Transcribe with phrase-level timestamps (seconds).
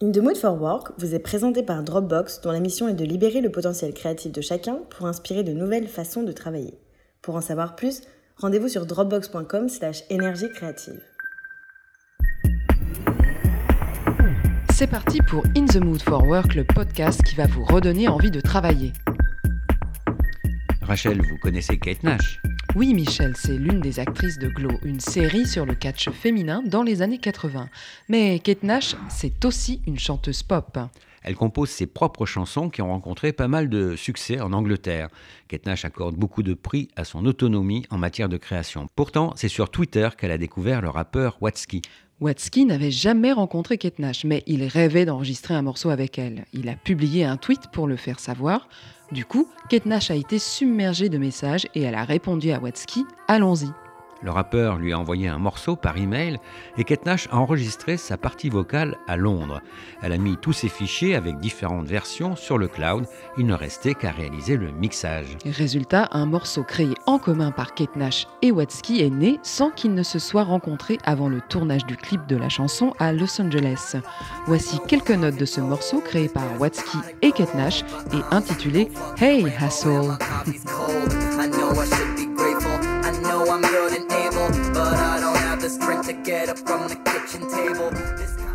[0.00, 3.04] In the Mood for Work vous est présenté par Dropbox dont la mission est de
[3.04, 6.78] libérer le potentiel créatif de chacun pour inspirer de nouvelles façons de travailler.
[7.20, 8.02] Pour en savoir plus,
[8.36, 11.00] rendez-vous sur dropbox.com slash énergie créative.
[14.72, 18.30] C'est parti pour In the Mood for Work, le podcast qui va vous redonner envie
[18.30, 18.92] de travailler.
[20.82, 22.40] Rachel, vous connaissez Kate Nash?
[22.74, 26.82] Oui, Michel, c'est l'une des actrices de Glow, une série sur le catch féminin dans
[26.82, 27.68] les années 80.
[28.08, 30.78] Mais Kate Nash, c'est aussi une chanteuse pop.
[31.22, 35.08] Elle compose ses propres chansons qui ont rencontré pas mal de succès en Angleterre.
[35.48, 38.88] Kate Nash accorde beaucoup de prix à son autonomie en matière de création.
[38.94, 41.82] Pourtant, c'est sur Twitter qu'elle a découvert le rappeur Watsky.
[42.20, 46.46] Watsky n'avait jamais rencontré Kate Nash, mais il rêvait d'enregistrer un morceau avec elle.
[46.52, 48.68] Il a publié un tweet pour le faire savoir.
[49.12, 53.04] Du coup, Kate Nash a été submergée de messages et elle a répondu à Watsky
[53.28, 53.68] Allons-y.
[54.22, 56.38] Le rappeur lui a envoyé un morceau par email
[56.76, 59.60] et Kate Nash a enregistré sa partie vocale à Londres.
[60.02, 63.06] Elle a mis tous ses fichiers avec différentes versions sur le cloud.
[63.36, 65.36] Il ne restait qu'à réaliser le mixage.
[65.44, 69.94] Résultat, un morceau créé en commun par Kate Nash et Watsky est né sans qu'ils
[69.94, 73.96] ne se soient rencontrés avant le tournage du clip de la chanson à Los Angeles.
[74.46, 78.88] Voici quelques notes de ce morceau créé par Watsky et Kate Nash et intitulé
[79.20, 80.18] Hey Hassle.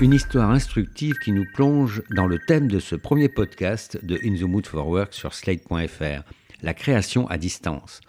[0.00, 4.34] Une histoire instructive qui nous plonge dans le thème de ce premier podcast de In
[4.34, 6.22] the Mood for Work sur slate.fr,
[6.62, 8.02] la création à distance.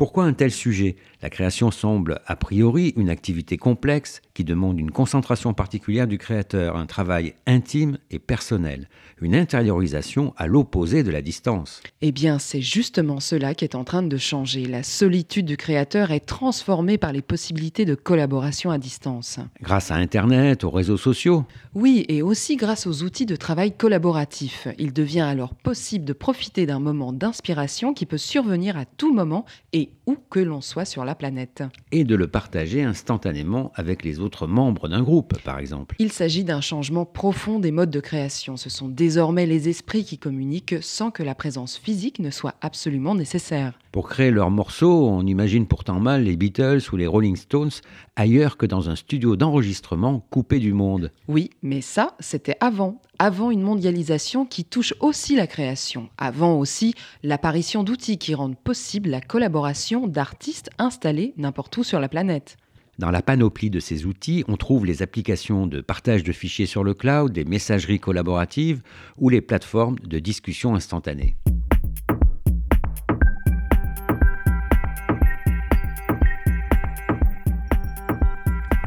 [0.00, 0.96] Pourquoi un tel sujet?
[1.20, 6.78] La création semble a priori une activité complexe qui demande une concentration particulière du créateur,
[6.78, 8.88] un travail intime et personnel,
[9.20, 11.82] une intériorisation à l'opposé de la distance.
[12.00, 14.64] Eh bien, c'est justement cela qui est en train de changer.
[14.64, 19.38] La solitude du créateur est transformée par les possibilités de collaboration à distance.
[19.60, 24.66] Grâce à Internet, aux réseaux sociaux Oui, et aussi grâce aux outils de travail collaboratif.
[24.78, 29.44] Il devient alors possible de profiter d'un moment d'inspiration qui peut survenir à tout moment
[29.74, 31.62] et où que l'on soit sur la planète.
[31.92, 35.96] Et de le partager instantanément avec les autres membres d'un groupe, par exemple.
[35.98, 38.56] Il s'agit d'un changement profond des modes de création.
[38.56, 43.14] Ce sont désormais les esprits qui communiquent sans que la présence physique ne soit absolument
[43.14, 43.78] nécessaire.
[43.92, 47.70] Pour créer leurs morceaux, on imagine pourtant mal les Beatles ou les Rolling Stones
[48.14, 51.10] ailleurs que dans un studio d'enregistrement coupé du monde.
[51.26, 53.00] Oui, mais ça, c'était avant.
[53.22, 56.08] Avant une mondialisation qui touche aussi la création.
[56.16, 62.08] Avant aussi l'apparition d'outils qui rendent possible la collaboration d'artistes installés n'importe où sur la
[62.08, 62.56] planète.
[62.98, 66.82] Dans la panoplie de ces outils, on trouve les applications de partage de fichiers sur
[66.82, 68.80] le cloud, des messageries collaboratives
[69.18, 71.36] ou les plateformes de discussion instantanée.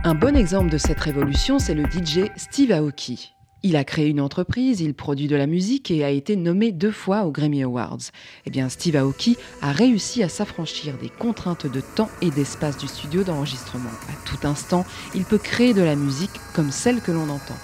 [0.03, 3.32] Un bon exemple de cette révolution, c'est le DJ Steve Aoki.
[3.65, 6.91] Il a créé une entreprise, il produit de la musique et a été nommé deux
[6.91, 8.11] fois aux Grammy Awards.
[8.45, 12.89] Eh bien, Steve Aoki a réussi à s'affranchir des contraintes de temps et d'espace du
[12.89, 13.89] studio d'enregistrement.
[14.09, 14.85] À tout instant,
[15.15, 17.55] il peut créer de la musique comme celle que l'on entend.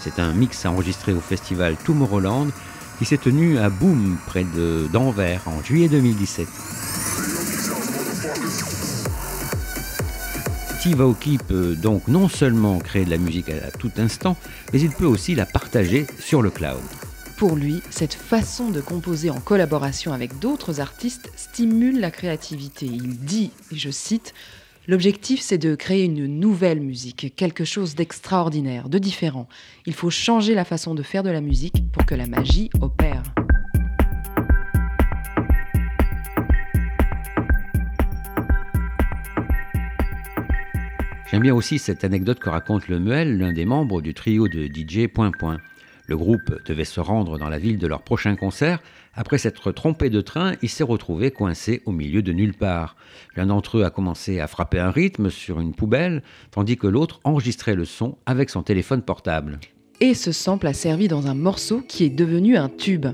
[0.00, 2.48] C'est un mix enregistré au festival Tomorrowland
[2.98, 4.44] qui s'est tenu à Boom, près
[4.92, 6.48] d'Anvers, en juillet 2017.
[10.84, 14.36] Steve Aoki peut donc non seulement créer de la musique à tout instant,
[14.70, 16.82] mais il peut aussi la partager sur le cloud.
[17.38, 22.84] Pour lui, cette façon de composer en collaboration avec d'autres artistes stimule la créativité.
[22.84, 24.34] Il dit, et je cite,
[24.86, 29.48] L'objectif, c'est de créer une nouvelle musique, quelque chose d'extraordinaire, de différent.
[29.86, 33.22] Il faut changer la façon de faire de la musique pour que la magie opère.
[41.34, 44.66] J'aime bien aussi cette anecdote que raconte le Muel, l'un des membres du trio de
[44.66, 45.58] DJ Point Point.
[46.06, 48.78] Le groupe devait se rendre dans la ville de leur prochain concert.
[49.14, 52.94] Après s'être trompé de train, il s'est retrouvé coincé au milieu de nulle part.
[53.34, 56.22] L'un d'entre eux a commencé à frapper un rythme sur une poubelle,
[56.52, 59.58] tandis que l'autre enregistrait le son avec son téléphone portable.
[60.00, 63.06] Et ce sample a servi dans un morceau qui est devenu un tube.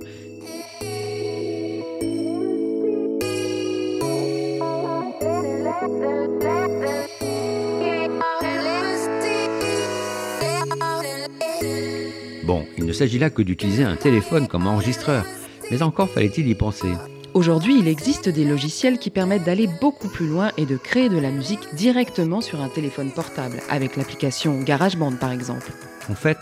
[13.00, 15.25] S'agit là que d'utiliser un téléphone comme enregistreur,
[15.70, 16.93] mais encore fallait-il y penser.
[17.32, 21.17] Aujourd'hui, il existe des logiciels qui permettent d'aller beaucoup plus loin et de créer de
[21.17, 25.73] la musique directement sur un téléphone portable, avec l'application GarageBand par exemple.
[26.11, 26.37] En fait,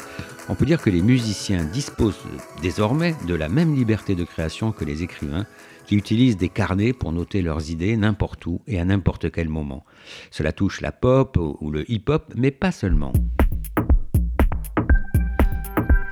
[0.49, 2.19] on peut dire que les musiciens disposent
[2.61, 5.47] désormais de la même liberté de création que les écrivains,
[5.87, 9.85] qui utilisent des carnets pour noter leurs idées n'importe où et à n'importe quel moment.
[10.33, 13.13] Cela touche la pop ou le hip-hop, mais pas seulement.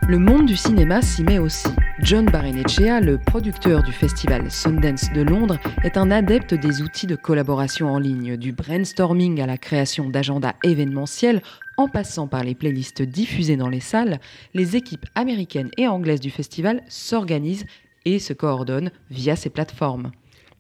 [0.09, 1.67] Le monde du cinéma s'y met aussi.
[2.01, 7.17] John Barrenechea, le producteur du festival Sundance de Londres, est un adepte des outils de
[7.17, 11.43] collaboration en ligne, du brainstorming à la création d'agendas événementiels,
[11.77, 14.21] en passant par les playlists diffusées dans les salles,
[14.55, 17.67] les équipes américaines et anglaises du festival s'organisent
[18.05, 20.13] et se coordonnent via ces plateformes.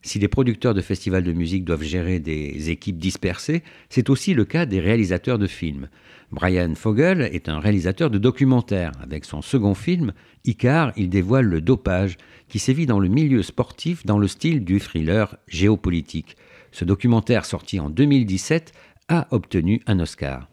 [0.06, 4.44] Si les producteurs de festivals de musique doivent gérer des équipes dispersées, c'est aussi le
[4.44, 5.88] cas des réalisateurs de films.
[6.30, 8.92] Brian Fogel est un réalisateur de documentaires.
[9.02, 10.12] Avec son second film,
[10.44, 12.18] Icar, il dévoile le dopage
[12.48, 16.36] qui sévit dans le milieu sportif dans le style du thriller géopolitique.
[16.70, 18.74] Ce documentaire, sorti en 2017,
[19.08, 20.48] a obtenu un Oscar.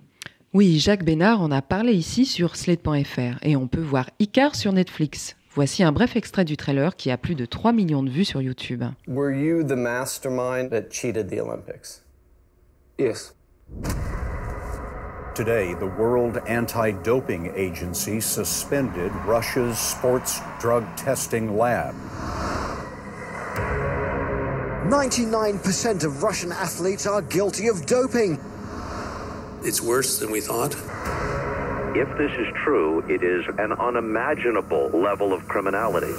[0.53, 4.73] Oui, Jacques Bénard en a parlé ici sur Slate.fr et on peut voir Icar sur
[4.73, 5.35] Netflix.
[5.55, 8.41] Voici un bref extrait du trailer qui a plus de 3 millions de vues sur
[8.41, 8.83] YouTube.
[9.07, 12.01] Were you the mastermind that cheated the Olympics?
[12.97, 13.35] Yes.
[15.35, 21.93] Today, the World Anti Doping Agency suspended Russia's sports drug testing lab.
[24.89, 28.39] 99% of Russian athletes are guilty of doping.
[29.63, 30.73] It's worse than we thought.
[31.95, 36.11] If this is true, it is an unimaginable level of criminality.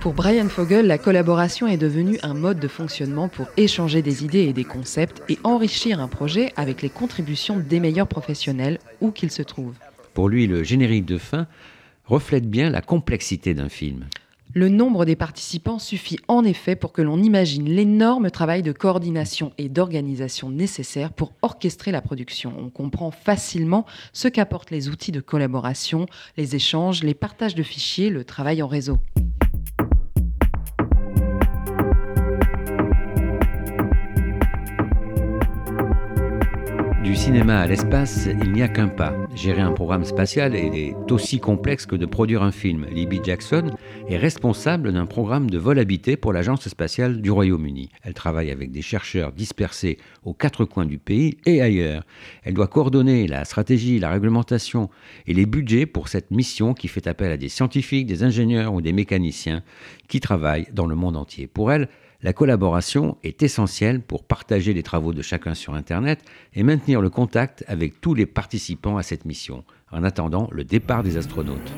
[0.00, 4.42] Pour Brian Fogel, la collaboration est devenue un mode de fonctionnement pour échanger des idées
[4.42, 9.30] et des concepts et enrichir un projet avec les contributions des meilleurs professionnels où qu'ils
[9.30, 9.78] se trouvent.
[10.12, 11.46] Pour lui, le générique de fin
[12.04, 14.04] reflète bien la complexité d'un film.
[14.54, 19.52] Le nombre des participants suffit en effet pour que l'on imagine l'énorme travail de coordination
[19.56, 22.52] et d'organisation nécessaire pour orchestrer la production.
[22.58, 26.04] On comprend facilement ce qu'apportent les outils de collaboration,
[26.36, 28.98] les échanges, les partages de fichiers, le travail en réseau.
[37.12, 39.14] Du cinéma à l'espace, il n'y a qu'un pas.
[39.34, 42.86] Gérer un programme spatial est aussi complexe que de produire un film.
[42.90, 43.70] Libby Jackson
[44.08, 47.90] est responsable d'un programme de vol habité pour l'Agence spatiale du Royaume-Uni.
[48.02, 52.06] Elle travaille avec des chercheurs dispersés aux quatre coins du pays et ailleurs.
[52.44, 54.88] Elle doit coordonner la stratégie, la réglementation
[55.26, 58.80] et les budgets pour cette mission qui fait appel à des scientifiques, des ingénieurs ou
[58.80, 59.62] des mécaniciens
[60.08, 61.46] qui travaillent dans le monde entier.
[61.46, 61.90] Pour elle,
[62.22, 66.20] la collaboration est essentielle pour partager les travaux de chacun sur Internet
[66.54, 71.02] et maintenir le contact avec tous les participants à cette mission, en attendant le départ
[71.02, 71.72] des astronautes.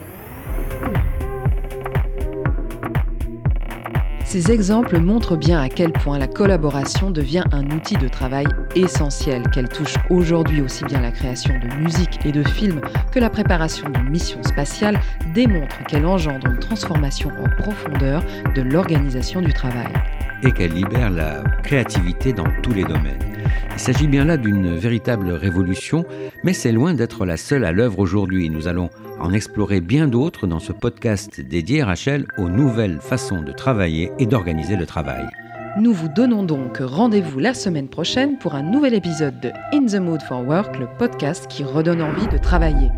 [4.26, 9.48] Ces exemples montrent bien à quel point la collaboration devient un outil de travail essentiel,
[9.50, 12.80] qu'elle touche aujourd'hui aussi bien la création de musique et de films
[13.12, 15.00] que la préparation d'une mission spatiale,
[15.34, 18.24] démontre qu'elle engendre une transformation en profondeur
[18.56, 19.92] de l'organisation du travail
[20.44, 23.18] et qu'elle libère la créativité dans tous les domaines.
[23.72, 26.04] Il s'agit bien là d'une véritable révolution,
[26.44, 28.48] mais c'est loin d'être la seule à l'œuvre aujourd'hui.
[28.50, 28.88] Nous allons
[29.18, 34.26] en explorer bien d'autres dans ce podcast dédié, Rachel, aux nouvelles façons de travailler et
[34.26, 35.26] d'organiser le travail.
[35.80, 40.00] Nous vous donnons donc rendez-vous la semaine prochaine pour un nouvel épisode de In the
[40.00, 42.90] Mood for Work, le podcast qui redonne envie de travailler.